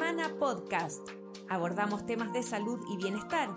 [0.00, 1.08] Alemana Podcast.
[1.48, 3.48] Abordamos temas de salud y bienestar.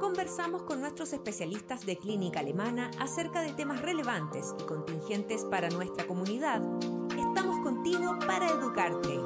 [0.00, 6.06] Conversamos con nuestros especialistas de clínica alemana acerca de temas relevantes y contingentes para nuestra
[6.06, 6.62] comunidad.
[7.18, 9.20] Estamos contigo para educarte.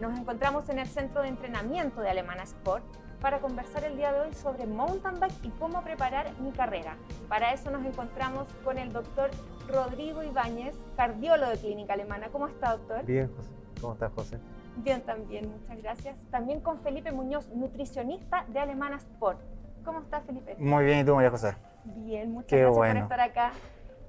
[0.00, 4.20] Nos encontramos en el centro de entrenamiento de Alemana Sport para conversar el día de
[4.20, 6.96] hoy sobre mountain bike y cómo preparar mi carrera.
[7.28, 9.30] Para eso nos encontramos con el doctor
[9.68, 12.28] Rodrigo Ibáñez, cardiólogo de Clínica Alemana.
[12.32, 13.04] ¿Cómo está, doctor?
[13.06, 13.50] Bien, José.
[13.80, 14.38] ¿Cómo estás, José?
[14.78, 16.18] Bien, también, muchas gracias.
[16.32, 19.40] También con Felipe Muñoz, nutricionista de Alemana Sport.
[19.84, 20.56] ¿Cómo estás, Felipe?
[20.58, 21.54] Muy bien, ¿y tú, María José?
[21.84, 22.94] Bien, muchas Qué gracias bueno.
[22.94, 23.52] por estar acá.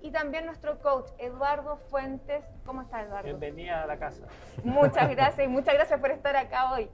[0.02, 2.44] Y también nuestro coach, Eduardo Fuentes.
[2.66, 3.26] ¿Cómo está, Eduardo?
[3.26, 4.26] Bienvenida a la casa.
[4.64, 6.90] Muchas gracias y muchas gracias por estar acá hoy.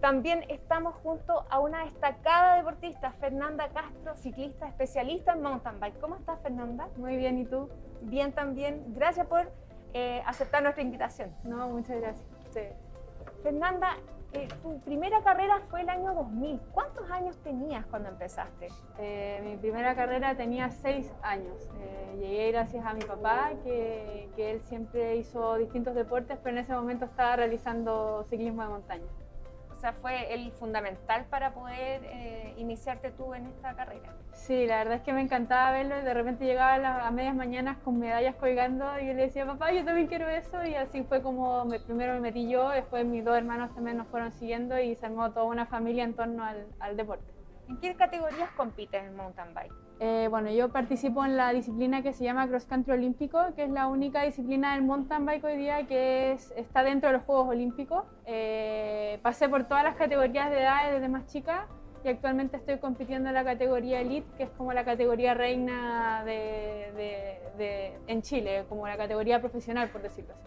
[0.00, 5.98] También estamos junto a una destacada deportista, Fernanda Castro, ciclista especialista en mountain bike.
[5.98, 6.88] ¿Cómo estás, Fernanda?
[6.96, 7.68] Muy bien, ¿y tú?
[8.02, 8.84] Bien también.
[8.94, 9.50] Gracias por
[9.94, 11.34] eh, aceptar nuestra invitación.
[11.42, 12.24] No, muchas gracias.
[12.50, 12.60] Sí.
[13.42, 13.96] Fernanda,
[14.34, 16.60] eh, tu primera carrera fue el año 2000.
[16.72, 18.68] ¿Cuántos años tenías cuando empezaste?
[19.00, 21.68] Eh, mi primera carrera tenía seis años.
[21.80, 26.62] Eh, llegué gracias a mi papá, que, que él siempre hizo distintos deportes, pero en
[26.62, 29.08] ese momento estaba realizando ciclismo de montaña.
[29.78, 34.12] O sea, fue el fundamental para poder eh, iniciarte tú en esta carrera.
[34.32, 37.10] Sí, la verdad es que me encantaba verlo y de repente llegaba a, las- a
[37.12, 40.74] medias mañanas con medallas colgando y yo le decía, papá, yo también quiero eso y
[40.74, 44.32] así fue como me- primero me metí yo, después mis dos hermanos también nos fueron
[44.32, 47.32] siguiendo y se armó toda una familia en torno al, al deporte.
[47.68, 49.72] ¿En qué categorías compites en mountain bike?
[50.00, 53.70] Eh, bueno, yo participo en la disciplina que se llama Cross Country Olímpico, que es
[53.70, 57.48] la única disciplina del mountain bike hoy día que es- está dentro de los Juegos
[57.48, 58.04] Olímpicos.
[58.24, 61.66] Eh, pasé por todas las categorías de edad desde más chica
[62.04, 67.98] y actualmente estoy compitiendo en la categoría Elite, que es como la categoría reina de-
[68.06, 70.46] en Chile, como la categoría profesional, por decirlo así.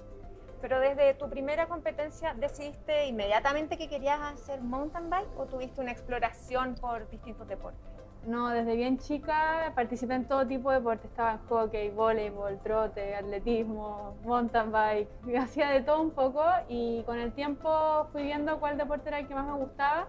[0.61, 5.91] Pero desde tu primera competencia, ¿decidiste inmediatamente que querías hacer mountain bike o tuviste una
[5.91, 7.90] exploración por distintos deportes?
[8.25, 11.09] No, desde bien chica participé en todo tipo de deportes.
[11.09, 15.09] Estaba en hockey, voleibol, trote, atletismo, mountain bike.
[15.39, 19.27] Hacía de todo un poco y con el tiempo fui viendo cuál deporte era el
[19.27, 20.07] que más me gustaba.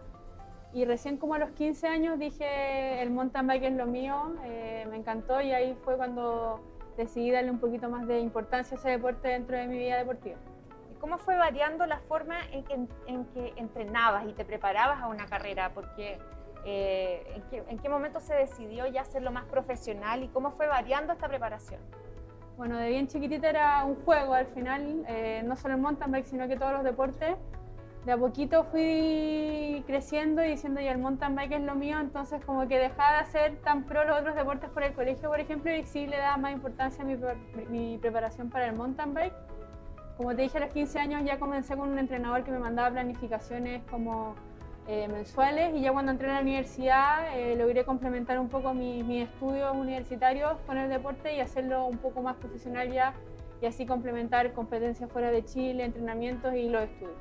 [0.74, 4.86] Y recién como a los 15 años dije, el mountain bike es lo mío, eh,
[4.90, 6.60] me encantó y ahí fue cuando
[6.96, 10.36] decidí darle un poquito más de importancia a ese deporte dentro de mi vida deportiva.
[10.90, 12.64] ¿Y cómo fue variando la forma en
[13.26, 15.72] que entrenabas y te preparabas a una carrera?
[15.74, 16.18] Porque
[16.64, 20.66] eh, ¿en, qué, en qué momento se decidió ya hacerlo más profesional y cómo fue
[20.66, 21.80] variando esta preparación?
[22.56, 26.26] Bueno, de bien chiquitita era un juego al final, eh, no solo el mountain bike,
[26.26, 27.36] sino que todos los deportes.
[28.04, 32.44] De a poquito fui creciendo y diciendo ya el mountain bike es lo mío, entonces
[32.44, 35.74] como que dejaba de hacer tan pro los otros deportes por el colegio, por ejemplo,
[35.74, 37.16] y sí le daba más importancia a mi,
[37.68, 39.34] mi preparación para el mountain bike.
[40.16, 42.90] Como te dije, a los 15 años ya comencé con un entrenador que me mandaba
[42.90, 44.34] planificaciones como
[44.88, 49.03] eh, mensuales y ya cuando entré en la universidad eh, logré complementar un poco mi-
[49.04, 53.15] mis estudios universitarios con el deporte y hacerlo un poco más profesional ya
[53.60, 57.16] y así complementar competencias fuera de Chile, entrenamientos y los estudios.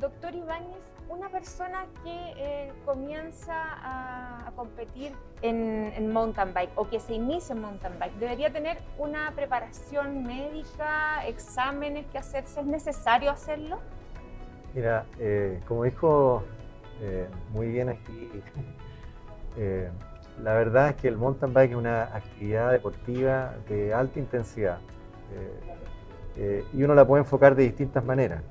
[0.00, 0.78] Doctor Ibáñez,
[1.10, 5.12] una persona que eh, comienza a, a competir
[5.42, 10.22] en, en mountain bike o que se inicia en mountain bike, ¿debería tener una preparación
[10.24, 12.60] médica, exámenes que hacerse?
[12.60, 13.78] ¿Es necesario hacerlo?
[14.76, 16.42] Mira, eh, como dijo
[17.00, 18.30] eh, muy bien aquí,
[19.56, 19.88] eh,
[20.42, 24.78] la verdad es que el mountain bike es una actividad deportiva de alta intensidad
[26.74, 28.42] y uno la puede enfocar de distintas maneras.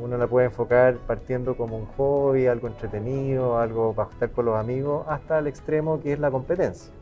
[0.00, 4.56] Uno la puede enfocar partiendo como un hobby, algo entretenido, algo para estar con los
[4.56, 6.92] amigos, hasta el extremo que es la competencia.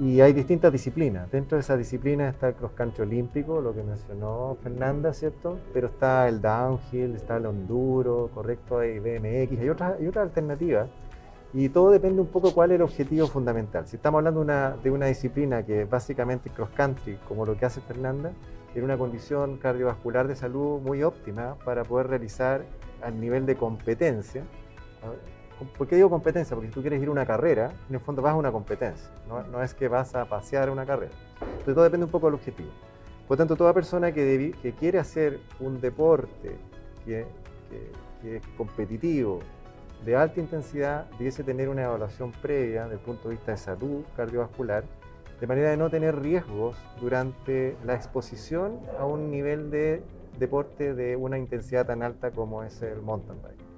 [0.00, 1.30] Y hay distintas disciplinas.
[1.30, 5.58] Dentro de esa disciplina está el cross country olímpico, lo que mencionó Fernanda, ¿cierto?
[5.74, 10.88] Pero está el downhill, está el enduro, correcto, hay BMX, hay otras, hay alternativas.
[11.52, 13.86] Y todo depende un poco cuál es el objetivo fundamental.
[13.86, 17.66] Si estamos hablando una, de una disciplina que es básicamente cross country, como lo que
[17.66, 18.32] hace Fernanda,
[18.74, 22.62] en una condición cardiovascular de salud muy óptima para poder realizar
[23.02, 24.44] al nivel de competencia.
[25.76, 26.54] ¿Por qué digo competencia?
[26.54, 29.08] Porque si tú quieres ir a una carrera, en el fondo vas a una competencia,
[29.28, 31.12] no, es que vas a pasear una carrera.
[31.40, 32.70] Entonces todo depende un poco del objetivo.
[33.28, 36.56] Por tanto, toda persona que, quiere hacer un deporte
[37.04, 37.26] que,
[37.70, 37.92] que-
[38.22, 39.40] que es competitivo,
[40.04, 44.02] de alta intensidad, debiese tener una evaluación previa desde el punto de vista de salud
[44.16, 44.84] cardiovascular,
[45.40, 50.02] de manera de no tener riesgos durante la exposición a un nivel de
[50.38, 53.69] deporte de una intensidad tan alta como es el mountain bike.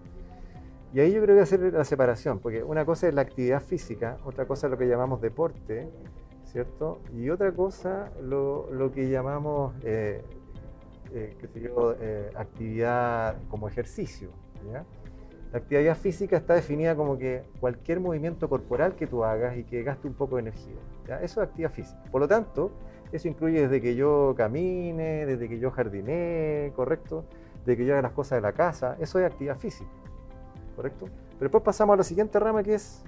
[0.92, 4.18] Y ahí yo creo que hacer la separación, porque una cosa es la actividad física,
[4.24, 5.88] otra cosa es lo que llamamos deporte,
[6.44, 7.00] ¿cierto?
[7.14, 10.22] Y otra cosa lo, que llamamos, eh,
[11.14, 14.28] eh, qué sé yo, eh, actividad como ejercicio.
[15.50, 19.82] La actividad física está definida como que cualquier movimiento corporal que tú hagas y que
[19.82, 20.76] gaste un poco de energía.
[21.22, 22.02] Eso es actividad física.
[22.10, 22.70] Por lo tanto,
[23.12, 27.24] eso incluye desde que yo camine, desde que yo jardine, ¿correcto?
[27.64, 28.96] Desde que yo haga las cosas de la casa.
[29.00, 29.90] Eso es actividad física,
[30.76, 31.06] ¿correcto?
[31.06, 33.04] Pero después pasamos a la siguiente rama que es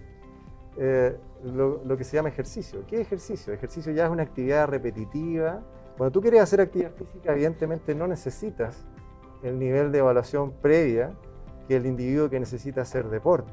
[0.77, 2.85] eh, lo, que se llama ejercicio.
[2.87, 3.53] ¿Qué ejercicio?
[3.53, 5.63] Ejercicio ya es una actividad repetitiva.
[5.97, 8.85] Cuando tú quieres hacer actividad física, evidentemente no necesitas
[9.43, 11.13] el nivel de evaluación previa
[11.69, 13.53] que el individuo que necesita hacer deporte,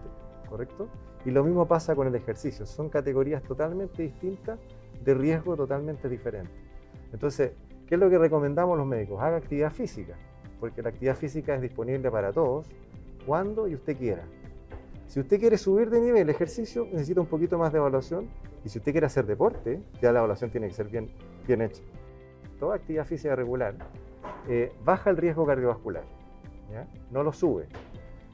[0.49, 0.87] ¿correcto?
[1.25, 2.65] Y lo mismo pasa con el ejercicio.
[2.65, 4.59] Son categorías totalmente distintas,
[5.03, 6.51] de riesgo totalmente diferente.
[7.13, 7.51] Entonces,
[7.87, 9.21] ¿qué es lo que recomendamos los médicos?
[9.21, 10.15] Haga actividad física,
[10.59, 12.67] porque la actividad física es disponible para todos,
[13.25, 14.23] cuando y usted quiera.
[15.07, 18.29] Si usted quiere subir de nivel ejercicio, necesita un poquito más de evaluación.
[18.63, 21.09] Y si usted quiere hacer deporte, ya la evaluación tiene que ser bien,
[21.45, 21.81] bien hecha.
[22.59, 23.75] Toda actividad física regular
[24.47, 26.03] eh, baja el riesgo cardiovascular,
[26.71, 26.88] ¿ya?
[27.12, 27.68] no lo sube.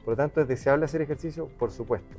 [0.04, 1.48] Por lo tanto, ¿es deseable hacer ejercicio?
[1.58, 2.14] Por supuesto.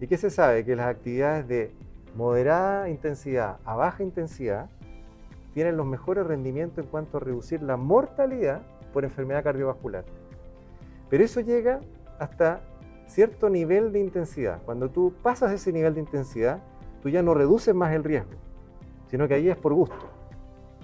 [0.00, 0.64] ¿Y qué se sabe?
[0.64, 1.72] Que las actividades de
[2.14, 4.70] moderada intensidad a baja intensidad
[5.54, 8.62] tienen los mejores rendimientos en cuanto a reducir la mortalidad
[8.92, 10.04] por enfermedad cardiovascular.
[11.10, 11.80] Pero eso llega
[12.18, 12.60] hasta
[13.06, 14.60] cierto nivel de intensidad.
[14.64, 16.62] Cuando tú pasas ese nivel de intensidad,
[17.02, 18.32] tú ya no reduces más el riesgo,
[19.08, 19.96] sino que ahí es por gusto.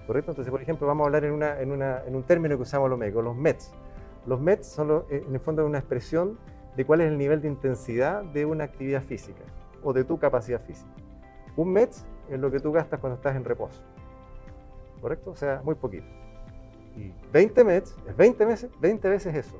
[0.07, 0.33] ¿Correcto?
[0.33, 2.91] Entonces, por ejemplo, vamos a hablar en, una, en, una, en un término que usamos
[2.91, 3.73] los médicos, los METs.
[4.27, 6.39] Los METs son, eh, en el fondo, una expresión
[6.77, 9.43] de cuál es el nivel de intensidad de una actividad física
[9.83, 10.91] o de tu capacidad física.
[11.57, 13.81] Un METs es lo que tú gastas cuando estás en reposo.
[15.01, 15.31] ¿Correcto?
[15.31, 16.07] O sea, muy poquito.
[16.97, 19.57] Y 20 METs es 20 veces, 20 veces eso.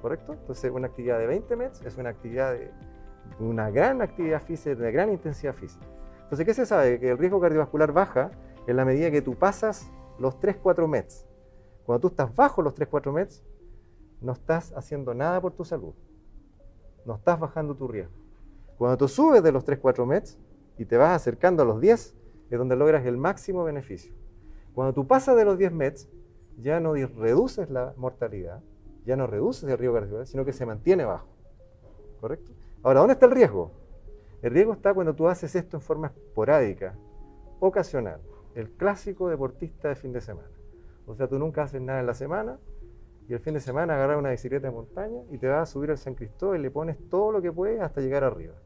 [0.00, 0.34] ¿Correcto?
[0.34, 2.70] Entonces, una actividad de 20 METs es una actividad de
[3.40, 5.84] una gran actividad física, de gran intensidad física.
[6.22, 7.00] Entonces, ¿qué se sabe?
[7.00, 8.30] Que el riesgo cardiovascular baja
[8.66, 11.26] en la medida que tú pasas los 3-4 METs.
[11.84, 13.44] Cuando tú estás bajo los 3-4 METs,
[14.20, 15.94] no estás haciendo nada por tu salud.
[17.04, 18.12] No estás bajando tu riesgo.
[18.76, 20.38] Cuando tú subes de los 3-4 METs
[20.76, 22.16] y te vas acercando a los 10,
[22.50, 24.14] es donde logras el máximo beneficio.
[24.74, 26.08] Cuando tú pasas de los 10 METs,
[26.58, 28.62] ya no reduces la mortalidad,
[29.08, 31.28] ya no reduces el riesgo cardiovascular, sino que se mantiene bajo.
[32.20, 32.52] ¿Correcto?
[32.82, 33.72] Ahora, ¿dónde está el riesgo?
[34.42, 36.94] El riesgo está cuando tú haces esto en forma esporádica,
[37.58, 38.20] ocasional.
[38.54, 40.50] El clásico deportista de fin de semana.
[41.06, 42.58] O sea, tú nunca haces nada en la semana
[43.26, 45.90] y el fin de semana agarras una bicicleta de montaña y te vas a subir
[45.90, 48.56] al San Cristóbal y le pones todo lo que puedes hasta llegar arriba.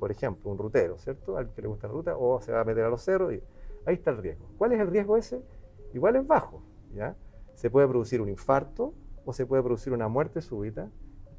[0.00, 1.36] Por ejemplo, un rutero, ¿cierto?
[1.36, 3.42] Al que le gusta la ruta, o se va a meter a los cerros y
[3.84, 4.46] ahí está el riesgo.
[4.56, 5.42] ¿Cuál es el riesgo ese?
[5.92, 6.62] Igual es bajo,
[6.94, 7.14] ¿ya?
[7.54, 8.94] Se puede producir un infarto,
[9.24, 10.90] o se puede producir una muerte súbita,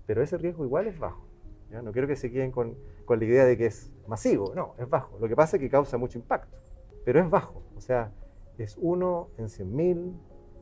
[0.06, 1.25] pero ese riesgo igual es bajo.
[1.81, 2.75] No quiero que se queden con,
[3.06, 5.18] con, la idea de que es masivo, no, es bajo.
[5.19, 6.56] Lo que pasa es que causa mucho impacto,
[7.03, 7.63] pero es bajo.
[7.75, 8.12] O sea,
[8.59, 10.13] es uno en 100.000,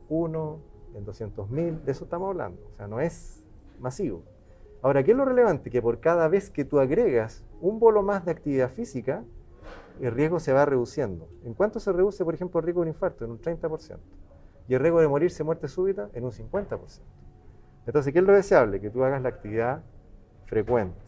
[0.08, 0.60] uno
[0.94, 2.62] en 200.000, de eso estamos hablando.
[2.72, 3.44] O sea, no es
[3.78, 4.22] masivo.
[4.80, 5.68] Ahora, ¿qué es lo relevante?
[5.68, 9.22] Que por cada vez que tú agregas un bolo más de actividad física,
[10.00, 11.28] el riesgo se va reduciendo.
[11.44, 13.26] ¿En cuánto se reduce, por ejemplo, el riesgo de un infarto?
[13.26, 13.98] En un 30%
[14.72, 17.02] y el riesgo de morirse muerte súbita en un 50%.
[17.84, 18.80] Entonces, ¿qué es lo deseable?
[18.80, 19.82] Que tú hagas la actividad
[20.46, 20.98] frecuente,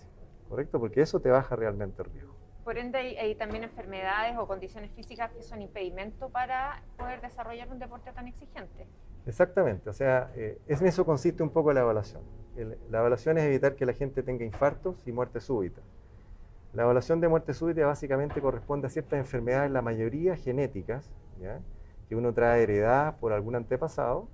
[0.50, 0.78] ¿correcto?
[0.78, 2.34] Porque eso te baja realmente el riesgo.
[2.62, 7.70] Por ende, hay, hay también enfermedades o condiciones físicas que son impedimento para poder desarrollar
[7.70, 8.86] un deporte tan exigente.
[9.24, 12.20] Exactamente, o sea, eh, en eso consiste un poco la evaluación.
[12.58, 15.80] El, la evaluación es evitar que la gente tenga infartos y muerte súbita.
[16.74, 21.10] La evaluación de muerte súbita básicamente corresponde a ciertas enfermedades, la mayoría genéticas,
[21.40, 21.62] ¿ya?
[22.08, 24.28] Que uno trae heredada por algún antepasado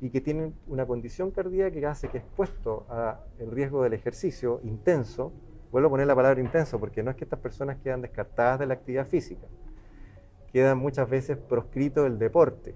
[0.00, 5.32] y que tienen una condición cardíaca que hace que expuesto al riesgo del ejercicio intenso,
[5.72, 8.66] vuelvo a poner la palabra intenso porque no es que estas personas quedan descartadas de
[8.66, 9.46] la actividad física,
[10.52, 12.74] quedan muchas veces proscrito el deporte,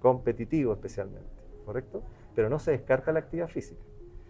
[0.00, 1.30] competitivo especialmente,
[1.64, 2.02] ¿correcto?
[2.34, 3.80] Pero no se descarta la actividad física.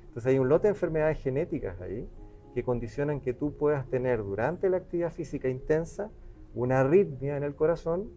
[0.07, 2.09] Entonces hay un lote de enfermedades genéticas ahí
[2.55, 6.11] que condicionan que tú puedas tener durante la actividad física intensa
[6.55, 8.09] una arritmia en el corazón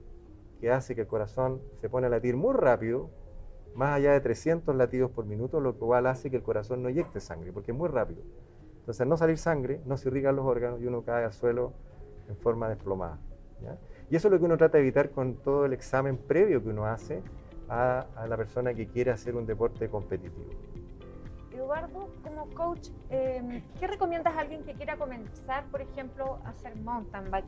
[0.59, 3.09] que hace que el corazón se pone a latir muy rápido,
[3.75, 7.19] más allá de 300 latidos por minuto, lo cual hace que el corazón no eyecte
[7.19, 8.21] sangre, porque es muy rápido.
[8.79, 11.73] Entonces, al no salir sangre, no se irrigan los órganos y uno cae al suelo
[12.27, 13.19] en forma desplomada.
[13.61, 13.77] ¿ya?
[14.09, 16.69] Y eso es lo que uno trata de evitar con todo el examen previo que
[16.69, 17.21] uno hace
[17.69, 20.49] a, a la persona que quiere hacer un deporte competitivo.
[21.57, 26.75] Eduardo, como coach, eh, ¿qué recomiendas a alguien que quiera comenzar, por ejemplo, a hacer
[26.77, 27.45] mountain bike?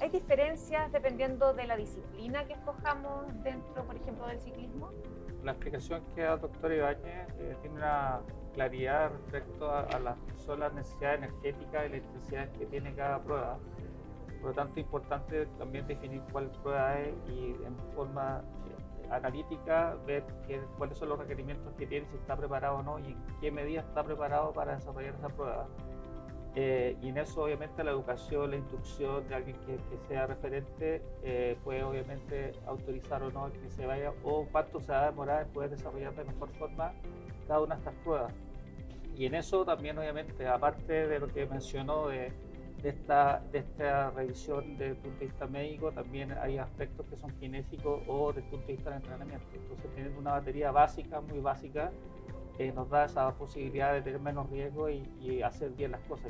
[0.00, 4.90] ¿Hay diferencias dependiendo de la disciplina que escojamos dentro, por ejemplo, del ciclismo?
[5.42, 8.20] La explicación que da el doctor Ibáñez eh, tiene una,
[8.52, 13.58] claridad respecto a, las solas necesidades energéticas y las necesidades que tiene cada prueba.
[14.40, 18.42] Por lo tanto, es importante también definir cuál prueba es y en forma
[19.10, 20.24] analítica ver
[20.78, 23.80] cuáles son los requerimientos que tiene, si está preparado o no y en qué medida
[23.80, 25.66] está preparado para desarrollar esa prueba.
[26.56, 31.56] Eh, y en eso obviamente la educación, la instrucción de alguien que, sea referente eh,
[31.62, 35.52] puede obviamente autorizar o no que se vaya o cuánto se va a demorar en
[35.52, 36.92] poder desarrollar de mejor forma
[37.46, 38.34] cada una de estas pruebas.
[39.14, 42.32] Y en eso también obviamente, aparte de lo que mencionó de,
[42.82, 47.16] de esta, de esta revisión desde el punto de vista médico, también hay aspectos que
[47.16, 49.46] son kinésicos o desde el punto de vista del entrenamiento.
[49.54, 51.90] Entonces teniendo una batería básica, muy básica,
[52.68, 56.26] nos da esa posibilidad de tener menos riesgo y, hacer bien las cosas.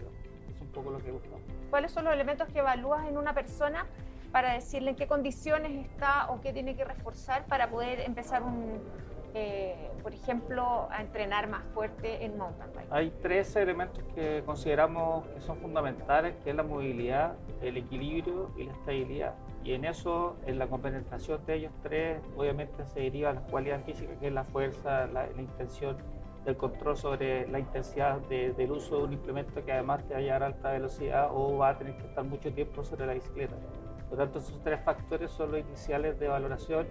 [0.48, 1.40] Es un poco lo que buscamos.
[1.70, 3.86] ¿Cuáles son los elementos que evalúas en una persona
[4.30, 8.80] para decirle en qué condiciones está o qué tiene que reforzar para poder empezar un,
[9.34, 12.88] eh, por ejemplo, a entrenar más fuerte en mountain bike?
[12.90, 18.64] Hay tres elementos que consideramos que son fundamentales, que es la movilidad, el equilibrio y
[18.64, 19.34] la estabilidad.
[19.62, 24.16] Y en eso, en la compenetración de ellos tres, obviamente se deriva las cualidades físicas,
[24.18, 25.96] que es la fuerza, la, la intención
[26.44, 30.22] del control sobre la intensidad del uso de un implemento que además te va a
[30.22, 33.54] llevar a alta velocidad o va a tener que estar mucho tiempo sobre la bicicleta.
[34.08, 36.86] Por lo tanto, esos tres factores son los iniciales de valoración.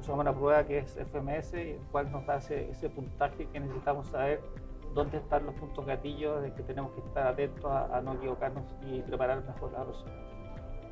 [0.00, 4.40] Usamos una prueba que es FMS, el cual nos da ese, puntaje que necesitamos saber
[4.94, 9.02] dónde están los puntos gatillos de que tenemos que estar atentos a, no equivocarnos y
[9.02, 10.12] preparar mejor la persona.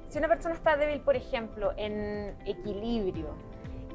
[0.09, 3.35] Si una persona está débil, por ejemplo, en equilibrio,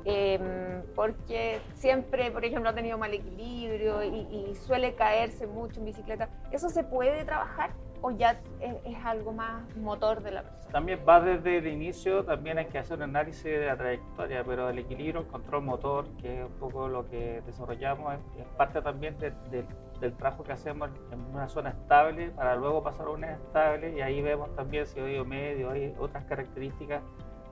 [0.04, 6.30] Em, porque siempre, por ejemplo, ha tenido mal equilibrio y, suele caerse mucho en bicicleta.
[6.52, 10.72] ¿Eso se puede trabajar o ya es, algo más motor de la persona?
[10.72, 14.70] También va desde el inicio, también hay que hacer un análisis de la trayectoria, pero
[14.70, 19.18] el equilibrio, el control motor, que es un poco lo que desarrollamos, es, parte también
[19.18, 24.02] del trabajo que hacemos en una zona estable para luego pasar a una estable y
[24.02, 27.02] ahí vemos también si hay medio, hay otras características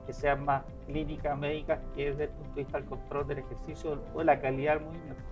[0.06, 4.02] que sean más clínicas, médicas, que desde el punto de vista del control del ejercicio
[4.14, 5.22] o la calidad del movimiento.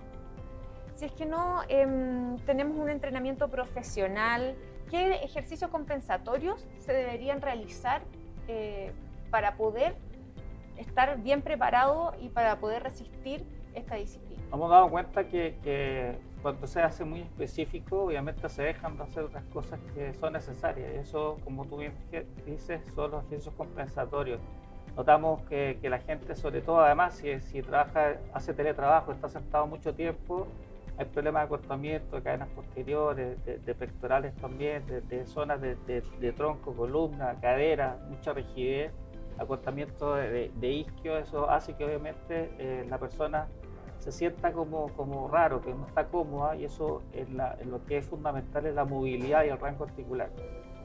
[0.99, 4.55] Si es que no em, tenemos un entrenamiento profesional,
[4.89, 8.01] ¿qué ejercicios compensatorios se deberían realizar
[8.47, 8.91] eh,
[9.29, 9.95] para poder
[10.77, 14.41] estar bien preparado y para poder resistir esta disciplina?
[14.51, 19.23] Hemos dado cuenta que, que, cuando se hace muy específico, obviamente se dejan de hacer
[19.23, 20.91] otras cosas que son necesarias.
[20.93, 21.93] Eso, como tú bien
[22.45, 24.39] dices, son los ejercicios compensatorios.
[24.95, 29.93] Notamos que, la gente, sobre todo además, si, si trabaja, hace teletrabajo, está sentado mucho
[29.93, 30.47] tiempo,
[30.99, 37.35] hay problemas de acortamiento de cadenas posteriores, de, pectorales también, de, zonas de, tronco, columna,
[37.39, 38.91] cadera, mucha rigidez,
[39.37, 43.47] acortamiento de, isquio, eso hace que obviamente eh, la persona
[43.99, 48.05] se sienta como, como raro, que no está cómoda y eso es lo que es
[48.05, 50.29] fundamental es la movilidad y el rango articular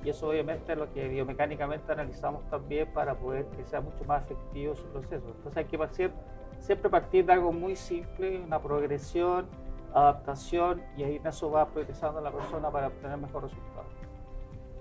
[0.05, 4.23] y eso obviamente es lo que biomecánicamente analizamos también para poder que sea mucho más
[4.25, 5.27] efectivo su proceso.
[5.29, 6.13] Entonces hay que partir,
[6.59, 9.47] siempre partir de algo muy simple, una progresión,
[9.95, 13.87] adaptación y ahí en eso va progresando la persona para obtener mejor resultado.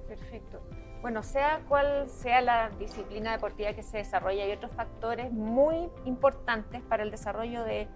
[0.08, 0.60] Perfecto.
[1.02, 6.82] Bueno, sea cual sea la disciplina deportiva que se desarrolla, hay otros factores muy importantes
[6.84, 7.88] para el desarrollo de,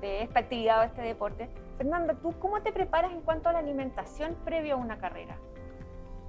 [0.00, 1.48] de esta actividad o este deporte.
[1.76, 5.36] Fernanda, ¿tú cómo te preparas en cuanto a la alimentación previo a una carrera?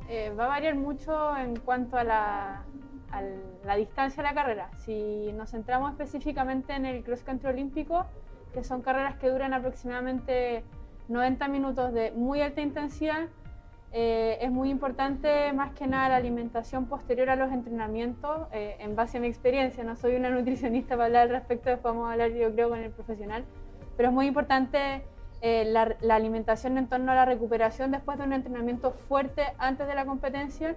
[0.10, 2.66] Eh, va a variar mucho en cuanto a la,
[3.78, 4.70] distancia de la carrera.
[4.78, 8.06] Si nos centramos específicamente en el cross country olímpico,
[8.54, 10.64] que son carreras que duran aproximadamente
[11.08, 13.28] 90 minutos de muy alta intensidad,
[13.92, 18.96] eh, es muy importante más que nada la alimentación posterior a los entrenamientos, eh, en
[18.96, 22.14] base a mi experiencia, no soy una nutricionista para hablar al respecto, después vamos a
[22.14, 23.44] hablar yo creo con el profesional,
[23.96, 25.04] pero es muy importante
[25.46, 29.94] eh, la, alimentación en torno a la recuperación después de un entrenamiento fuerte antes de
[29.94, 30.76] la competencia.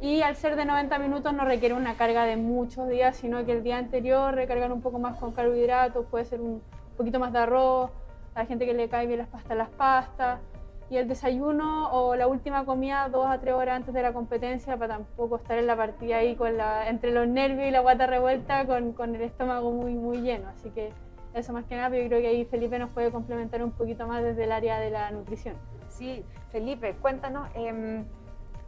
[0.00, 3.52] Y al ser de 90 minutos no requiere una carga de muchos días, sino que
[3.52, 6.62] el día anterior recargan un poco más con carbohidratos, puede ser un
[6.96, 7.90] poquito más de arroz,
[8.34, 10.40] a la gente que le cae bien las pastas, las pastas,
[10.88, 14.76] y el desayuno o la última comida dos a tres horas antes de la competencia
[14.76, 18.06] para tampoco estar en la partida ahí con la, entre los nervios y la guata
[18.06, 20.48] revuelta con, con el estómago muy, muy lleno.
[20.48, 20.92] Así que
[21.34, 24.06] eso más que nada, pero yo creo que ahí Felipe nos puede complementar un poquito
[24.06, 25.56] más desde el área de la nutrición.
[25.88, 28.04] Sí, Felipe, cuéntanos, em,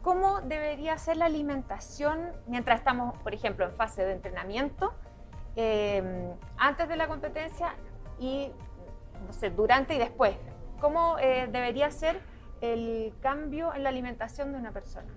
[0.01, 4.93] ¿cómo debería ser la alimentación mientras estamos, por ejemplo, en fase de entrenamiento,
[5.55, 7.75] em, antes de la competencia
[8.19, 8.51] y,
[9.25, 10.35] no sé, durante y después?
[10.79, 12.19] ¿Cómo eh, debería ser
[12.61, 15.07] el cambio en la alimentación de una persona?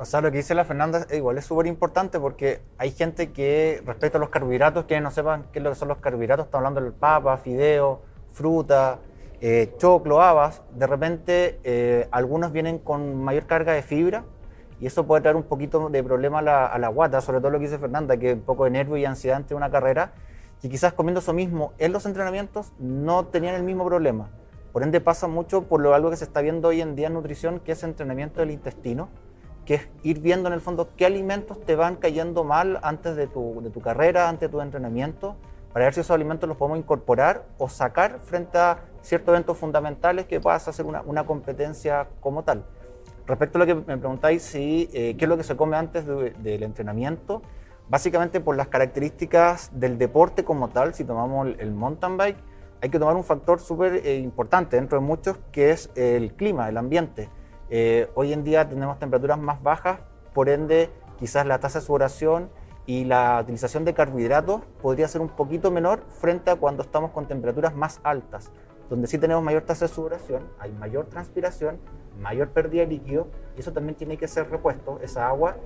[0.00, 3.82] O sea, lo que dice la Fernanda igual es súper importante porque hay gente que
[3.84, 7.36] respecto a los carbohidratos, que no sepan qué son los carbohidratos, está hablando del papa,
[7.38, 8.02] fideo,
[8.32, 9.00] fruta,
[9.40, 14.24] eh, choclo, habas, de repente eh, algunos vienen con mayor carga de fibra
[14.80, 17.50] y eso puede traer un poquito de problema a la, a la guata, sobre todo
[17.50, 20.12] lo que dice Fernanda, que un poco de nervio y ansiedad ante una carrera,
[20.62, 24.30] y quizás comiendo eso mismo en los entrenamientos no tenían el mismo problema.
[24.72, 27.14] Por ende pasa mucho por lo algo que se está viendo hoy en día en
[27.14, 29.08] nutrición, que es entrenamiento del intestino,
[29.64, 33.26] que es ir viendo en el fondo qué alimentos te van cayendo mal antes de
[33.26, 35.36] tu, de tu carrera, antes de tu entrenamiento,
[35.72, 40.26] para ver si esos alimentos los podemos incorporar o sacar frente a ciertos eventos fundamentales
[40.26, 42.64] que puedas hacer una, una competencia como tal.
[43.26, 46.06] Respecto a lo que me preguntáis, si, eh, qué es lo que se come antes
[46.06, 47.42] de- del entrenamiento,
[47.88, 52.38] básicamente por las características del deporte como tal, si tomamos el, mountain bike,
[52.80, 56.68] hay que tomar un factor súper eh, importante dentro de muchos, que es el clima,
[56.68, 57.28] el ambiente.
[57.70, 60.00] Eh, hoy en día tenemos temperaturas más bajas,
[60.32, 62.50] por ende quizás la tasa de sudoración
[62.86, 67.26] y la utilización de carbohidratos podría ser un poquito menor frente a cuando estamos con
[67.26, 68.50] temperaturas más altas,
[68.88, 71.78] donde sí tenemos mayor tasa de sudoración, hay mayor transpiración,
[72.20, 75.56] mayor pérdida de líquido, y eso también tiene que ser repuesto, esa agua,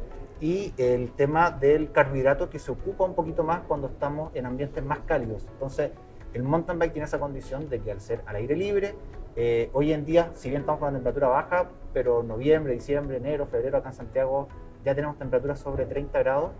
[0.43, 4.85] y el tema del carbohidrato que se ocupa un poquito más cuando estamos en ambientes
[4.85, 5.47] más cálidos.
[5.53, 5.93] Entonces,
[6.35, 8.95] el mountain bike tiene esa condición de que al ser al aire libre,
[9.37, 13.47] eh, hoy en día, si bien estamos con una temperatura baja, pero noviembre, diciembre, enero,
[13.47, 14.49] febrero acá en Santiago
[14.85, 16.51] ya tenemos temperaturas sobre 30 grados,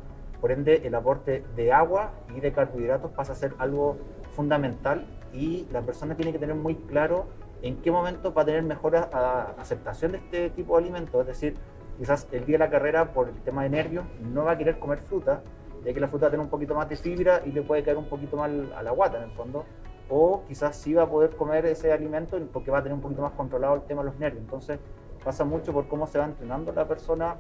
[0.41, 3.97] por ende el aporte de agua y de carbohidratos pasa a ser algo
[4.37, 7.27] fundamental y la persona tiene que tener muy claro
[7.63, 11.21] en qué momento va a tener mejor a- a- aceptación de este tipo de alimentos,
[11.21, 11.55] es decir,
[11.99, 14.79] quizás el día de la carrera por el tema de nervios no va a querer
[14.79, 15.43] comer fruta,
[15.85, 18.07] ya que la fruta tiene un poquito más de fibra y le puede caer un
[18.07, 19.65] poquito mal a la guata en el fondo,
[20.09, 23.23] o quizás sí va a poder comer ese alimento porque va a tener un poquito
[23.23, 24.43] más controlado el tema de los nervios.
[24.43, 24.79] Entonces
[25.25, 27.37] pasa mucho por cómo se va entrenando la persona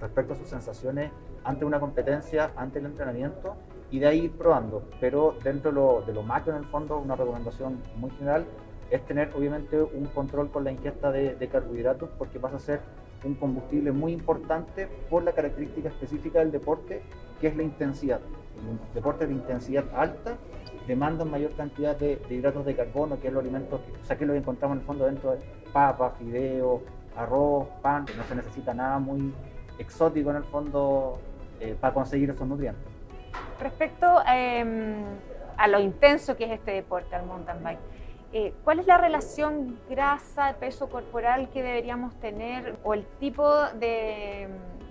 [0.00, 1.12] respecto a sus sensaciones
[1.44, 3.54] ante una competencia, ante el entrenamiento
[3.90, 4.82] y de ahí ir probando.
[5.00, 8.46] Pero dentro de lo, de lo macro en el fondo, una recomendación muy general
[8.90, 12.80] es tener obviamente un control con la ingesta de, de carbohidratos porque pasa a ser
[13.24, 17.02] un combustible muy importante por la característica específica del deporte
[17.40, 18.20] que es la intensidad.
[18.56, 20.36] El deporte de intensidad alta
[20.86, 24.24] demandan mayor cantidad de, hidratos de carbono, que es los alimentos, que, o sea, que
[24.24, 25.38] es lo que encontramos en el fondo dentro de
[25.72, 26.82] papa, fideo,
[27.16, 29.32] arroz, pan, que no se necesita nada muy
[29.78, 31.18] exótico en el fondo
[31.60, 32.82] eh, para conseguir esos nutrientes.
[33.60, 34.94] Respecto eh,
[35.56, 37.78] a lo intenso que es este deporte, al mountain bike,
[38.32, 44.48] eh, ¿cuál es la relación grasa-peso corporal que deberíamos tener o el tipo de,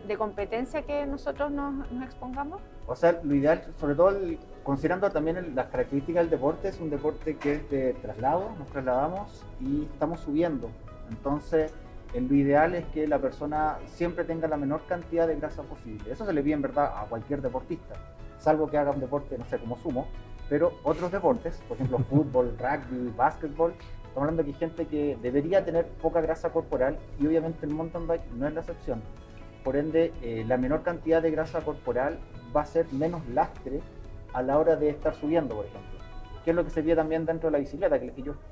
[0.08, 2.62] de competencia que nosotros nos, nos expongamos?
[2.88, 6.80] O sea, lo ideal, sobre todo el- considerando también el- las características del deporte, es
[6.80, 10.70] un deporte que es de traslado, nos trasladamos y estamos subiendo.
[11.10, 11.74] Entonces,
[12.14, 16.12] lo ideal es que la persona siempre tenga la menor cantidad de grasa posible.
[16.12, 17.96] Eso se le pide en verdad a cualquier deportista,
[18.38, 20.08] salvo que haga un deporte, no sé, como sumo,
[20.52, 25.64] pero otros deportes, por ejemplo, fútbol, rugby, básquetbol, estamos hablando que hay gente que debería
[25.64, 29.02] tener poca grasa corporal y obviamente el mountain bike no es la excepción.
[29.64, 32.20] Por ende, eh, la menor cantidad de grasa corporal
[32.54, 33.80] va a ser menos lastre
[34.34, 36.00] a la hora de estar subiendo, por ejemplo.
[36.44, 37.98] ¿Qué es lo que se ve también dentro de la bicicleta?
[37.98, 38.12] Que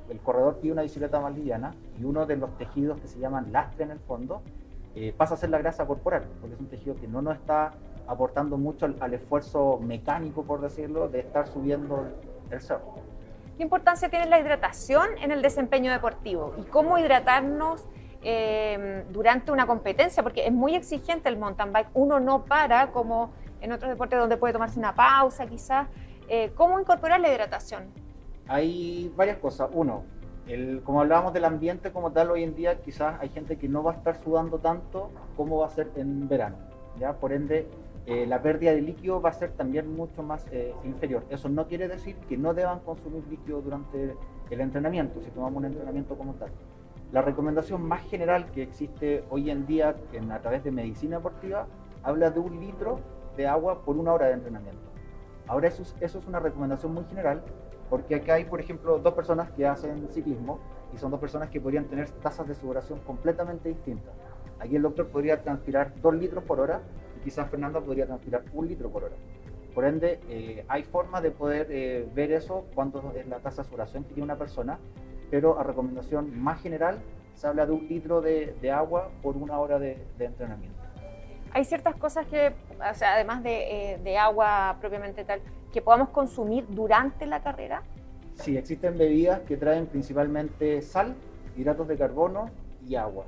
[0.10, 3.52] el corredor pide una bicicleta más liviana y uno de los tejidos que se llaman
[3.52, 4.42] lastre en el fondo
[4.96, 7.74] eh, pasa a ser la grasa corporal, porque es un tejido que no nos está
[8.10, 12.08] aportando mucho al, al esfuerzo mecánico, por decirlo, de estar subiendo
[12.50, 12.96] el, cerro.
[13.56, 16.56] ¿Qué importancia tiene la hidratación en el desempeño deportivo?
[16.58, 17.86] ¿Y cómo hidratarnos
[18.24, 20.24] eh, durante una competencia?
[20.24, 21.90] Porque es muy exigente el mountain bike.
[21.94, 25.88] Uno no para como en otros deportes donde puede tomarse una pausa quizás.
[26.28, 27.84] Eh, ¿Cómo incorporar la hidratación?
[28.48, 29.70] Hay varias cosas.
[29.72, 30.04] Uno,
[30.48, 33.84] el, como hablábamos del ambiente como tal, hoy en día quizás hay gente que no
[33.84, 36.58] va a estar sudando tanto como va a ser en verano.
[37.00, 37.14] ¿ya?
[37.14, 37.68] Por ende,
[38.10, 41.24] eh, la pérdida de líquido va a ser también mucho más eh, inferior.
[41.30, 44.16] Eso no quiere decir que no deban consumir líquido durante
[44.50, 46.50] el entrenamiento, si tomamos un entrenamiento como tal.
[47.12, 51.68] La recomendación más general que existe hoy en día en, a través de medicina deportiva
[52.02, 53.00] habla de un litro
[53.38, 54.82] de agua por una hora de entrenamiento.
[55.46, 57.44] Ahora eso es, una recomendación muy general
[57.92, 60.60] porque acá hay, por ejemplo, dos personas que hacen ciclismo
[60.96, 64.16] y son dos personas que podrían tener tasas de sudoración completamente distintas.
[64.60, 66.82] Aquí el doctor podría transpirar 2 litros por hora
[67.30, 69.16] quizás Fernanda podría transpirar 1 litro por hora.
[69.76, 73.70] Por ende, eh, hay formas de poder eh, ver eso, cuánto es la tasa de
[73.70, 74.80] sudoración que tiene una persona,
[75.30, 76.98] pero a recomendación más general
[77.36, 80.76] se habla de un litro de, de agua por una hora de, de entrenamiento.
[81.52, 85.40] Hay ciertas cosas que, o sea, además de, eh, de agua propiamente tal,
[85.72, 87.84] que podamos consumir durante la carrera.
[88.34, 91.14] Sí, existen bebidas que traen principalmente sal,
[91.56, 92.50] hidratos de carbono
[92.88, 93.26] y agua.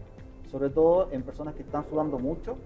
[0.49, 2.57] Sobre todo en personas que están sudando mucho,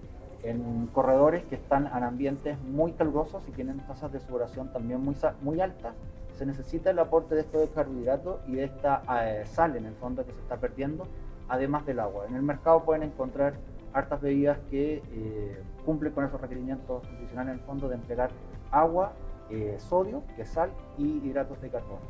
[0.42, 5.16] en corredores que están en ambientes muy calurosos y tienen tasas de sudoración también muy,
[5.42, 5.94] muy altas,
[6.36, 10.24] se necesita el aporte de estos carbohidratos y de esta eh, sal en el fondo
[10.24, 11.06] que se está perdiendo,
[11.48, 12.26] además del agua.
[12.28, 13.54] En el mercado pueden encontrar
[13.94, 18.30] hartas bebidas que eh, cumplen con esos requerimientos nutricionales en el fondo de entregar
[18.70, 19.12] agua,
[19.48, 22.00] eh, sodio, que es sal y hidratos de carbono.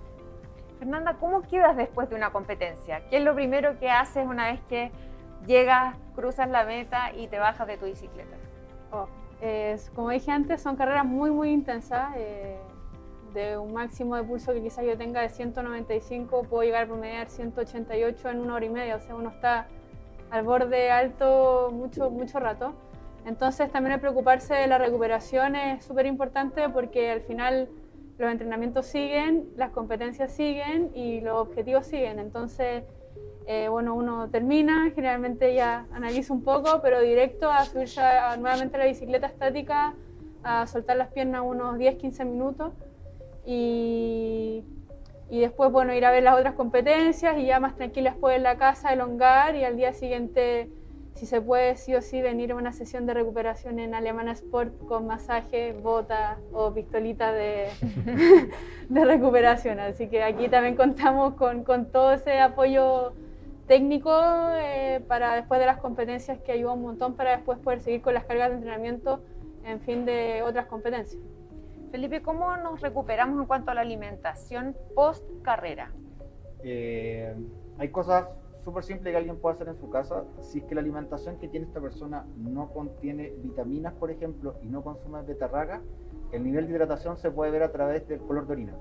[0.79, 3.09] Fernanda, ¿cómo quedas después de una competencia?
[3.09, 4.91] ¿Qué es lo primero que haces una vez que
[5.47, 8.37] llegas, cruzas la meta y te bajas de tu bicicleta?
[8.93, 9.09] Oh,
[9.95, 12.15] como dije antes, son carreras muy, muy intensas.
[12.17, 12.59] Eh,
[13.37, 17.29] de un máximo de pulso que quizás yo tenga de 195, puedo llegar a promediar
[17.29, 18.97] 188 en una hora y media.
[18.97, 19.69] O sea, uno está
[20.31, 22.73] al borde alto mucho, mucho rato.
[23.27, 27.69] Entonces también el preocuparse de la recuperación es súper importante porque al final
[28.19, 32.19] los entrenamientos siguen, las competencias siguen y los objetivos siguen.
[32.19, 32.85] Entonces,
[33.49, 38.01] eh, bueno, uno termina, generalmente ya analiza un poco, pero directo a subirse
[38.41, 39.95] nuevamente a la bicicleta estática,
[40.43, 42.73] a soltar las piernas unos 10-15 minutos
[43.47, 44.65] y,
[45.31, 48.43] y, después, bueno, ir a ver las otras competencias y ya más tranquilas después en
[48.43, 50.69] la casa, elongar y al día siguiente,
[51.15, 54.77] si se puede, sí o sí, venir a una sesión de recuperación en Alemana Sport
[54.87, 57.69] con masaje, bota o pistolita de,
[58.89, 59.79] de recuperación.
[59.79, 63.13] Así que aquí también contamos con, con todo ese apoyo
[63.67, 64.11] técnico
[64.57, 68.15] eh, para después de las competencias que ayuda un montón para después poder seguir con
[68.15, 69.21] las cargas de entrenamiento
[69.65, 71.21] en fin de otras competencias.
[71.91, 75.91] Felipe, ¿cómo nos recuperamos en cuanto a la alimentación post carrera?
[76.63, 77.35] Eh,
[77.79, 80.25] hay cosas súper simples que alguien puede hacer en su casa.
[80.41, 84.67] Si es que la alimentación que tiene esta persona no contiene vitaminas, por ejemplo, y
[84.67, 85.83] no consume betarraga,
[86.33, 88.75] el nivel de hidratación se puede ver a través del color de orina.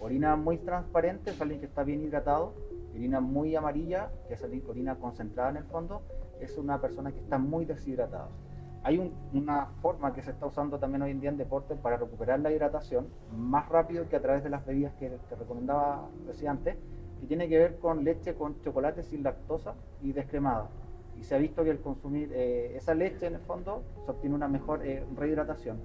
[0.00, 2.54] Orina muy transparente es alguien que está bien hidratado.
[2.98, 6.02] Orina muy amarilla, que es orina concentrada en el fondo,
[6.40, 8.28] es una persona que está muy deshidratada.
[8.82, 12.40] Hay una forma que se está usando también hoy en día en deporte para recuperar
[12.40, 13.06] la hidratación
[13.36, 16.76] más rápido que a través de las bebidas que te recomendaba decía antes,
[17.20, 20.68] que tiene que ver con leche con chocolate sin lactosa y descremada.
[21.16, 24.34] Y se ha visto que al consumir eh, esa leche en el fondo se obtiene
[24.34, 25.78] una mejor eh, rehidratación.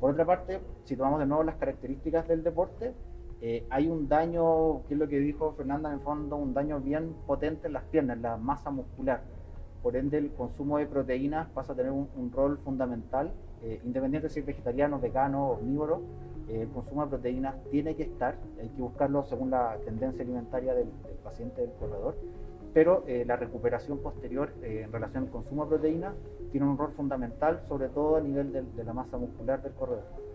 [0.00, 2.94] Por otra parte, si tomamos de nuevo las características del deporte,
[3.40, 6.80] eh, hay un daño, que es lo que dijo Fernanda en el fondo, un daño
[6.80, 9.22] bien potente en las piernas, en la masa muscular
[9.82, 14.34] por ende el consumo de proteínas pasa a tener un, rol fundamental, eh, independiente de
[14.34, 16.02] si es vegetariano, vegano, omnívoro,
[16.48, 20.74] eh, el consumo de proteínas tiene que estar, hay que buscarlo según la tendencia alimentaria
[20.74, 20.88] del,
[21.22, 22.16] paciente, del corredor,
[22.74, 26.14] pero eh, la recuperación posterior en relación al consumo de proteínas
[26.50, 30.27] tiene un rol fundamental, sobre todo a nivel de, de la masa muscular del corredor.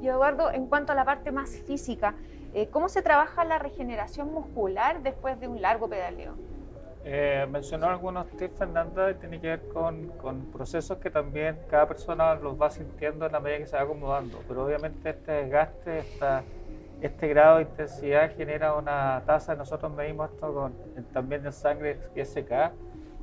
[0.00, 2.14] Y Eduardo, en cuanto a la parte más física,
[2.70, 6.34] ¿cómo se trabaja la regeneración muscular después de un largo pedaleo?
[7.02, 11.88] Eh, mencionó algunos tips, Fernanda, y tiene que ver con, con, procesos que también cada
[11.88, 14.42] persona los va sintiendo en la medida que se va acomodando.
[14.46, 16.42] Pero obviamente este desgaste, esta,
[17.00, 20.74] este grado de intensidad genera una tasa, nosotros medimos esto con,
[21.12, 22.52] también en sangre SK,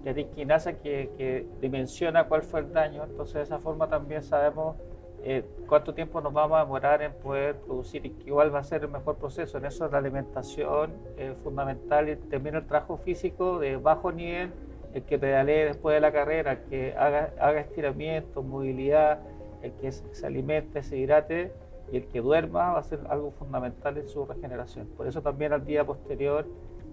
[0.06, 3.04] y disquinasa que, que dimensiona cuál fue el daño.
[3.04, 4.76] Entonces de esa forma también sabemos
[5.24, 8.84] eh, cuánto tiempo nos vamos a demorar en poder producir y igual va a ser
[8.84, 9.58] el mejor proceso.
[9.58, 14.52] En eso la alimentación es fundamental y también el trabajo físico de bajo nivel,
[14.94, 19.20] el que pedalee después de la carrera, el que haga, haga estiramiento, movilidad,
[19.62, 21.52] el que se alimente, se hidrate
[21.92, 24.88] y el que duerma va a ser algo fundamental en su regeneración.
[24.96, 26.46] Por eso también al día posterior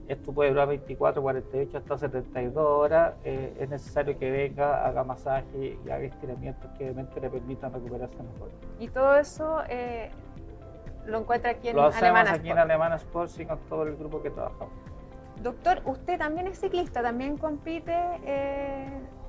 [0.08, 3.14] esto puede durar 24, 48, hasta 72 horas.
[3.24, 8.22] Eh, es necesario que venga, haga masaje y haga estiramientos que obviamente le permitan recuperarse
[8.22, 8.50] mejor.
[8.78, 10.10] Y todo eso eh,
[11.06, 14.22] lo encuentra aquí en Lo hacemos aquí en Alemana Sports y con todo el grupo
[14.22, 14.74] que trabajamos.
[15.42, 18.86] Doctor, usted también es ciclista, también compite eh,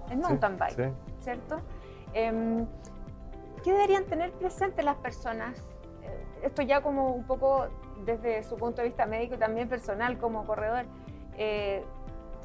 [0.10, 1.60] en mountain bike, ¿cierto?
[2.14, 2.66] Em,
[3.64, 5.64] ¿Qué deberían tener presentes las personas?
[6.44, 7.68] Esto ya como un poco
[8.06, 10.86] desde su punto de vista médico y también personal como corredor,
[11.38, 11.84] eh,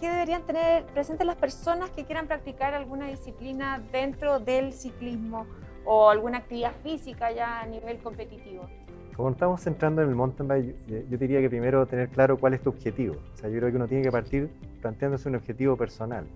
[0.00, 5.46] ¿qué deberían tener presentes las personas que quieran practicar alguna disciplina dentro del ciclismo
[5.84, 8.68] o alguna actividad física ya a nivel competitivo?
[9.16, 10.76] Como estamos centrando en el mountain bike,
[11.10, 13.16] yo, diría que primero tener claro cuál es tu objetivo.
[13.34, 14.48] O sea, yo creo que uno tiene que partir
[14.80, 16.26] planteándose un objetivo personal.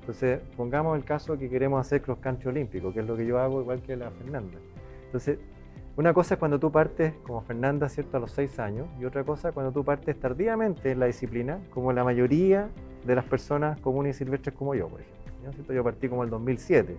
[0.00, 3.38] Entonces, pongamos el caso que queremos hacer cross country olímpico, que es lo que yo
[3.38, 4.58] hago igual que la Fernanda.
[5.06, 5.38] Entonces,
[5.96, 9.22] una cosa es cuando tú partes, como Fernanda, ¿cierto?, a los seis años, y otra
[9.22, 12.68] cosa cuando tú partes tardíamente en la disciplina, como la mayoría
[13.04, 15.72] de las personas comunes y silvestres como yo, por ejemplo.
[15.72, 16.96] Yo partí como el 2007.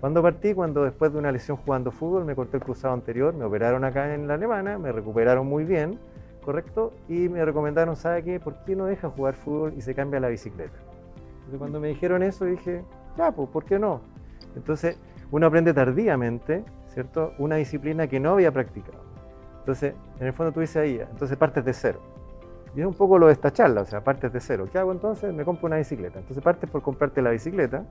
[0.00, 3.44] Cuando partí, cuando después de una lesión jugando fútbol me corté el cruzado anterior, me
[3.44, 5.98] operaron acá en la alemana, me recuperaron muy bien,
[6.44, 6.92] ¿correcto?
[7.08, 8.40] Y me recomendaron, ¿sabe qué?
[8.40, 10.76] ¿Por qué no deja jugar fútbol y se cambia a la bicicleta?
[11.36, 12.82] Entonces cuando me dijeron eso dije,
[13.16, 14.00] ya, pues, ¿por qué no?
[14.56, 14.98] Entonces
[15.30, 16.64] uno aprende tardíamente
[16.94, 17.34] ¿cierto?
[17.38, 18.98] Una disciplina que no había practicado.
[19.58, 22.00] Entonces, en el fondo tú dices ahí, entonces partes de cero.
[22.74, 24.66] Y es un poco lo de esta charla, o sea, partes de cero.
[24.70, 25.32] ¿Qué hago entonces?
[25.32, 26.18] Me compro una bicicleta.
[26.18, 27.84] Entonces partes por comprarte la bicicleta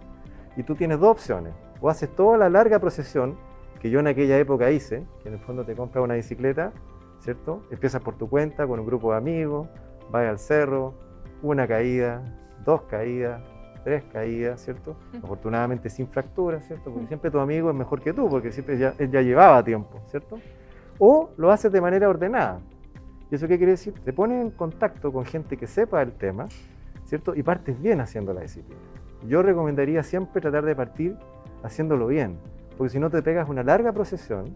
[0.55, 1.53] y tú tienes dos opciones.
[1.81, 3.37] O haces toda la larga procesión
[3.81, 6.71] que yo en aquella época hice, que en el fondo te compras una bicicleta,
[7.19, 7.63] ¿cierto?
[7.71, 9.67] Empiezas por tu cuenta con un grupo de amigos,
[10.09, 10.93] vas al cerro,
[11.41, 12.21] una caída,
[12.63, 13.41] dos caídas,
[13.83, 14.95] tres caídas, ¿cierto?
[15.21, 16.91] Afortunadamente sin fracturas, ¿cierto?
[16.91, 20.39] Porque siempre tu amigo es mejor que tú, porque siempre ya, llevaba tiempo, ¿cierto?
[20.99, 22.59] O lo haces de manera ordenada.
[23.29, 23.93] ¿Y eso qué quiere decir?
[24.05, 26.47] Te pones en contacto con gente que sepa el tema,
[27.05, 27.35] ¿cierto?
[27.35, 28.81] Y partes bien haciendo la disciplina.
[29.27, 31.17] Yo recomendaría siempre tratar de partir
[31.63, 32.37] haciéndolo bien,
[32.77, 34.55] porque si no te pegas una larga procesión,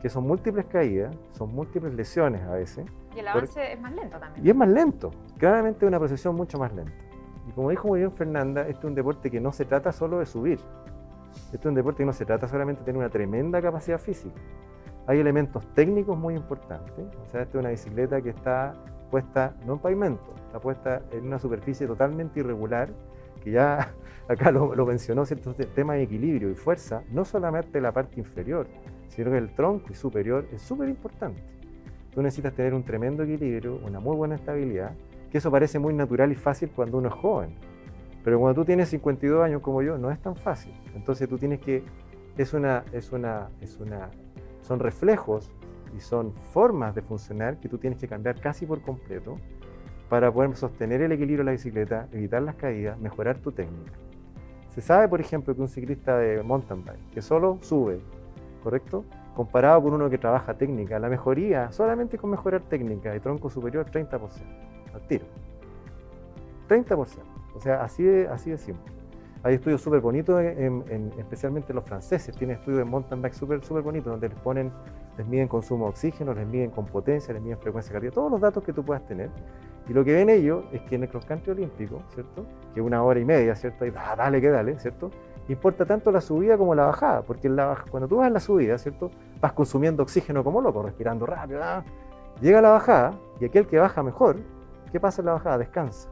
[0.00, 2.84] que son múltiples caídas, son múltiples lesiones a veces.
[3.16, 4.46] Y el avance es más lento también.
[4.46, 7.03] Y es más lento, claramente una procesión mucho más lenta.
[7.48, 10.18] Y como dijo muy bien Fernanda, este es un deporte que no se trata solo
[10.18, 10.58] de subir.
[11.46, 14.40] Este es un deporte que no se trata solamente de tener una tremenda capacidad física.
[15.06, 17.06] Hay elementos técnicos muy importantes.
[17.22, 18.74] O sea, esta es una bicicleta que está
[19.10, 22.88] puesta no en pavimento, está puesta en una superficie totalmente irregular,
[23.42, 23.92] que ya
[24.28, 25.50] acá lo, lo mencionó, ¿cierto?
[25.50, 28.66] Este tema de equilibrio y fuerza, no solamente la parte inferior,
[29.08, 31.42] sino que el tronco y superior es súper importante.
[32.12, 34.92] Tú necesitas tener un tremendo equilibrio, una muy buena estabilidad,
[35.34, 37.56] que eso parece muy natural y fácil cuando uno es joven.
[38.22, 40.72] Pero cuando tú tienes 52 años como yo, no es tan fácil.
[40.94, 41.82] Entonces tú tienes que,
[42.36, 44.10] es una, es una, es una,
[44.60, 45.50] son reflejos
[45.92, 49.36] y son formas de funcionar que tú tienes que cambiar casi por completo
[50.08, 53.90] para poder sostener el equilibrio de la bicicleta, evitar las caídas, mejorar tu técnica.
[54.68, 57.98] Se sabe, por ejemplo, que un ciclista de mountain bike que solo sube,
[58.62, 59.04] ¿correcto?
[59.34, 63.86] Comparado con uno que trabaja técnica, la mejoría, solamente con mejorar técnica de tronco superior,
[63.90, 65.24] 30% al tiro.
[66.68, 67.06] 30%.
[67.54, 68.92] O sea, así de, así de simple.
[69.42, 73.62] Hay estudios súper bonitos, en, en, especialmente los franceses, tienen estudios de mountain bike súper
[73.62, 74.72] súper bonitos, donde les ponen,
[75.18, 78.40] les miden consumo de oxígeno, les miden con potencia, les miden frecuencia cardíaca, todos los
[78.40, 79.28] datos que tú puedas tener.
[79.86, 82.46] Y lo que ven ellos es que en el cross country olímpico, ¿cierto?
[82.74, 83.84] Que una hora y media, ¿cierto?
[83.84, 85.10] Y ah, dale que dale, ¿cierto?
[85.48, 88.78] Importa tanto la subida como la bajada, porque la, cuando tú vas en la subida,
[88.78, 89.10] ¿cierto?
[89.42, 91.84] Vas consumiendo oxígeno como loco, respirando rápido, ¿ah?
[92.40, 94.36] llega la bajada y aquel que baja mejor,
[94.94, 95.58] ¿qué pasa en la bajada?
[95.58, 96.08] Descansa.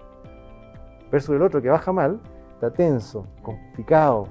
[1.13, 2.19] Versus el otro que baja mal,
[2.55, 4.27] está tenso, complicado,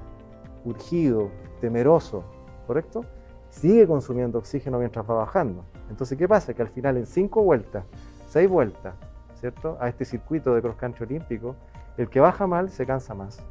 [0.66, 1.30] urgido,
[1.62, 2.22] temeroso,
[2.66, 3.02] ¿correcto?
[3.48, 5.64] Sigue consumiendo oxígeno mientras va bajando.
[5.88, 6.52] Entonces, ¿qué pasa?
[6.52, 7.86] Que al final en cinco vueltas,
[8.28, 8.94] seis vueltas,
[9.36, 9.78] ¿cierto?
[9.80, 11.56] A este circuito de cross country olímpico,
[11.96, 13.42] el que baja mal se cansa más.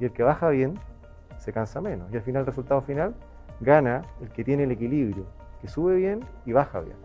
[0.00, 0.74] Y el que baja bien
[1.38, 2.12] se cansa menos.
[2.12, 3.14] Y al final, el resultado final,
[3.60, 5.24] gana el que tiene el equilibrio,
[5.60, 6.96] que sube bien y baja bien.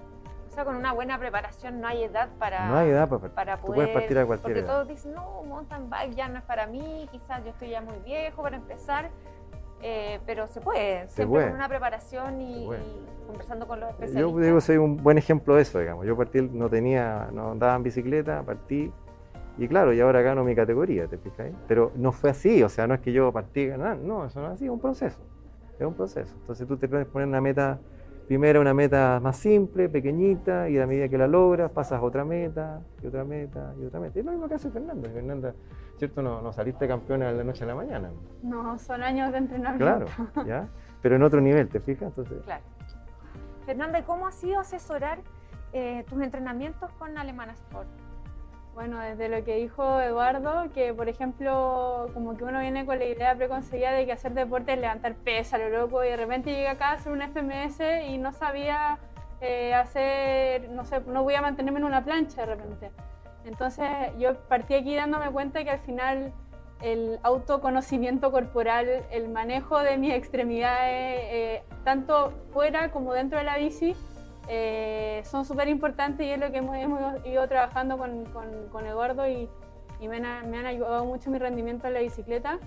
[0.65, 3.75] Con una buena preparación no hay edad para, no hay edad para, para tú poder.
[3.87, 4.67] puedes partir a cualquier porque edad.
[4.73, 7.97] todos dicen, no, mountain bike ya no es para mí, quizás yo estoy ya muy
[8.05, 9.09] viejo para empezar.
[9.83, 11.47] eh, pero se puede, Se siempre puede.
[11.47, 14.45] con una preparación y, y conversando con los Yo especialistas.
[14.45, 16.05] digo, soy un buen ejemplo de eso, digamos.
[16.05, 18.91] Yo partí, no tenía, no andaba en bicicleta, partí,
[19.57, 21.47] y claro, y ahora gano mi categoría, ¿te fijas?
[21.67, 24.47] Pero no fue así, o sea, no es que yo partí ganando, no, eso no
[24.47, 25.19] es así, es un proceso,
[25.79, 26.33] es un proceso.
[26.41, 27.79] Entonces tú te puedes poner una meta,
[28.31, 32.23] primero una meta más simple, pequeñita, y a medida que la logras, pasas a otra
[32.23, 34.17] meta, y otra meta, y otra meta.
[34.19, 35.53] Es lo mismo que hace Fernanda, Fernanda,
[35.97, 36.21] ¿cierto?
[36.21, 38.09] No, no saliste campeona de la noche a la mañana,
[38.41, 40.05] No, son años de entrenamiento.
[40.15, 40.69] claro, ¿ya?
[41.01, 42.03] Pero en otro nivel, ¿te fijas?
[42.07, 42.63] Entonces, Claro.
[43.65, 45.19] Fernanda, ¿y ¿cómo ha sido asesorar
[45.73, 47.89] eh, tus entrenamientos con Alemana Sport?
[48.73, 53.05] Bueno, desde lo que dijo Eduardo, que por ejemplo, como que uno viene con la
[53.05, 56.71] idea preconcebida de que hacer deporte es levantar pesa, lo loco, y de repente llega
[56.71, 58.97] acá a hacer un FMS y no sabía
[59.41, 62.91] eh, hacer, no sé, no voy a mantenerme en una plancha de repente.
[63.43, 66.31] Entonces yo partí aquí dándome cuenta que al final
[66.81, 73.57] el autoconocimiento corporal, el manejo de mis extremidades, eh, tanto fuera como dentro de la
[73.57, 73.95] bici,
[74.47, 78.85] eh, son súper importantes y es lo que hemos, hemos ido trabajando con, con- con
[78.85, 79.49] Eduardo y,
[79.99, 82.59] y me, han, me han ayudado mucho mi rendimiento en la bicicleta.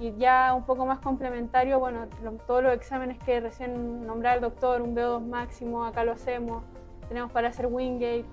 [0.00, 4.40] Y ya un poco más complementario, bueno, lo- todos los exámenes que recién nombraba el
[4.42, 6.62] doctor, un VO2 máximo, acá lo hacemos,
[7.08, 8.24] tenemos para hacer Wingate,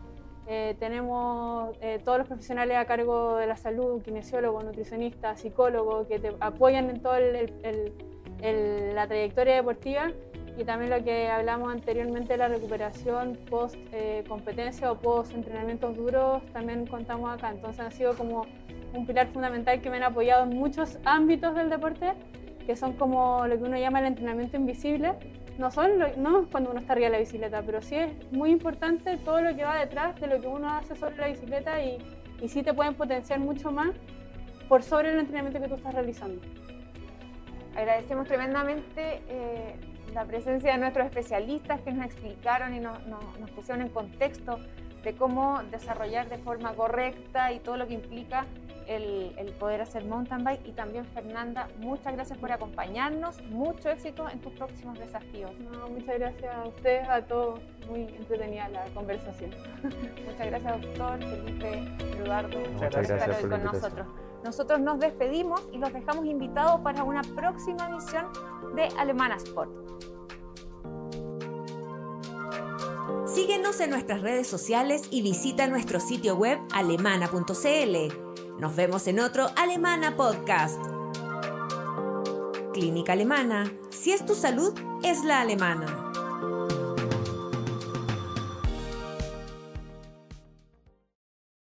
[0.48, 6.20] eh, tenemos eh, todos los profesionales a cargo de la salud, kinesiólogos, nutricionistas, psicólogos, que
[6.20, 10.12] te apoyan en toda la trayectoria deportiva
[10.58, 16.44] y también lo que hablamos anteriormente la recuperación post eh, competencia o post entrenamientos duros,
[16.54, 17.50] también contamos acá.
[17.52, 18.46] Entonces ha sido como
[18.94, 22.14] un pilar fundamental que me han apoyado en muchos ámbitos del deporte,
[22.66, 25.14] que son como lo que uno llama el entrenamiento invisible.
[25.58, 28.12] No, son lo- no es cuando uno está arriba de la bicicleta, pero sí es
[28.32, 31.82] muy importante todo lo que va detrás de lo que uno hace sobre la bicicleta
[31.82, 31.98] y,
[32.42, 33.90] y sí te pueden potenciar mucho más
[34.68, 36.42] por sobre el entrenamiento que tú estás realizando.
[37.76, 39.76] Agradecemos tremendamente eh,
[40.14, 44.60] la presencia de nuestros especialistas que nos explicaron y nos, nos pusieron en contexto
[45.06, 48.46] de cómo desarrollar de forma correcta y todo lo que implica
[48.88, 50.66] el, poder hacer mountain bike.
[50.66, 55.52] Y también Fernanda, muchas gracias por acompañarnos, mucho éxito en tus próximos desafíos.
[55.90, 59.52] muchas gracias a ustedes, a todos, muy entretenida la conversación.
[59.84, 61.84] muchas gracias doctor, Felipe,
[62.18, 64.08] Eduardo, muchas gracias por estar hoy con nosotros.
[64.46, 68.28] Nosotros nos despedimos y los dejamos invitados para una próxima edición
[68.76, 69.72] de Alemana Sport.
[73.26, 78.60] Síguenos en nuestras redes sociales y visita nuestro sitio web alemana.cl.
[78.60, 80.80] Nos vemos en otro Alemana Podcast.
[82.72, 83.74] Clínica Alemana.
[83.90, 86.05] Si es tu salud, es la alemana.